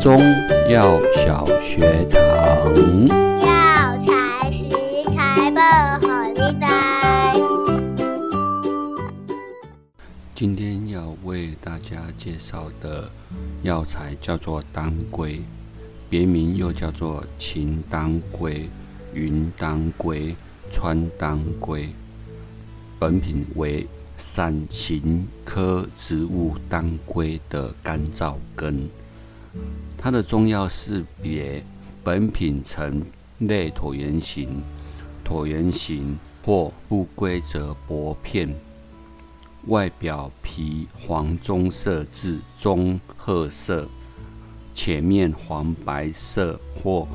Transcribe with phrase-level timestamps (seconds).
[0.00, 0.16] 中
[0.70, 2.18] 药小学堂。
[3.36, 5.58] 药材食材不
[6.06, 7.34] 好你带。
[10.36, 13.10] 今天要为大家介绍的
[13.62, 15.42] 药材叫做当归，
[16.08, 18.70] 别名又叫做秦当归、
[19.12, 20.32] 云当归、
[20.70, 21.88] 川当归。
[23.00, 23.84] 本品为
[24.16, 28.88] 伞形科植物当归的干燥根。
[29.96, 31.64] 它的重要识别，
[32.04, 33.04] 本品呈
[33.38, 34.62] 类椭圆形、
[35.24, 38.54] 椭圆形或不规则薄片，
[39.66, 43.86] 外表皮黄棕色至棕褐色，
[44.74, 47.06] 前面黄白色或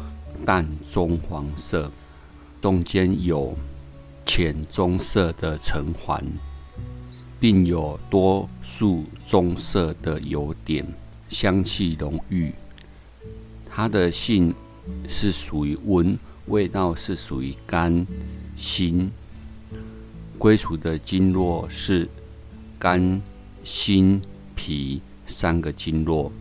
[0.45, 1.89] 淡棕黄色，
[2.61, 3.55] 中间有
[4.25, 6.23] 浅棕色的橙环，
[7.39, 10.85] 并有多数棕色的油点。
[11.33, 12.53] 香气浓郁，
[13.67, 14.53] 它的性
[15.07, 18.05] 是属于温，味道是属于甘
[18.55, 19.11] 辛。
[20.37, 22.07] 归属的经络是
[22.77, 23.19] 肝、
[23.63, 24.21] 心、
[24.55, 26.31] 脾三个经络。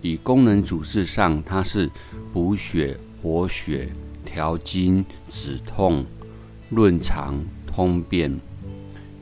[0.00, 1.88] 以功能主治上，它是
[2.32, 3.88] 补血、活血、
[4.24, 6.04] 调经、止痛、
[6.70, 8.36] 润肠、通便，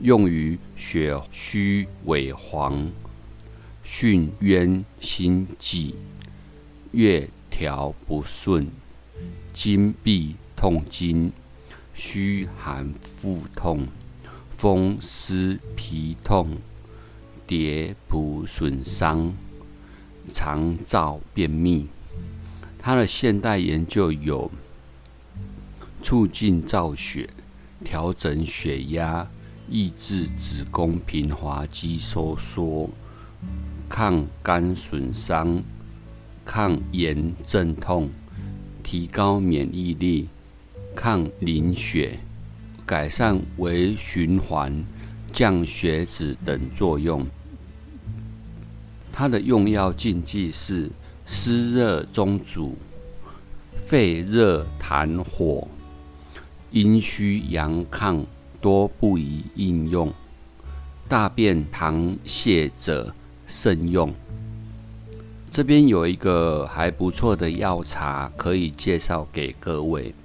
[0.01, 2.89] 用于血虚萎黄。
[3.83, 5.95] 巽渊心悸，
[6.91, 8.67] 月调不顺，
[9.53, 11.31] 经闭痛经，
[11.93, 13.87] 虚寒腹痛，
[14.55, 16.57] 风湿皮痛，
[17.47, 19.33] 蝶谱损伤，
[20.31, 21.87] 肠燥便秘。
[22.77, 24.51] 它的现代研究有
[26.03, 27.29] 促进造血、
[27.83, 29.27] 调整血压、
[29.67, 32.89] 抑制子宫平滑肌收缩。
[33.91, 35.61] 抗肝损伤、
[36.45, 38.09] 抗炎镇痛、
[38.81, 40.29] 提高免疫力、
[40.95, 42.17] 抗凝血、
[42.85, 44.81] 改善微循环、
[45.33, 47.27] 降血脂等作用。
[49.11, 50.89] 它的用药禁忌是
[51.25, 52.77] 湿热中阻、
[53.83, 55.67] 肺热痰火、
[56.71, 58.23] 阴虚阳亢，
[58.61, 60.09] 多不宜应用。
[61.09, 63.13] 大便溏泻者。
[63.51, 64.11] 慎用。
[65.51, 70.15] 这边有一个还不错的药茶可以介绍给各位。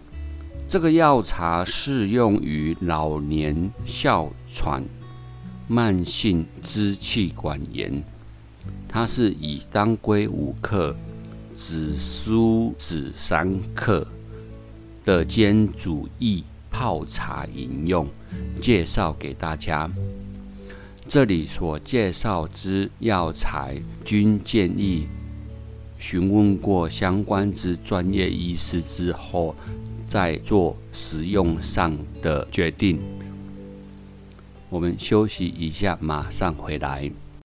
[0.68, 4.84] 这个药茶适用于老年哮喘、
[5.66, 8.02] 慢性支气管炎。
[8.88, 10.94] 它是以当归五克、
[11.56, 14.06] 紫苏子三克
[15.04, 18.06] 的煎煮液泡茶饮用，
[18.60, 19.90] 介绍给大家。
[21.08, 25.06] 这里所介绍之药材，均建议
[25.98, 29.54] 询问过相关之专业医师之后，
[30.08, 33.00] 再做使用上的决定。
[34.68, 37.08] 我们休息一下，马上回来。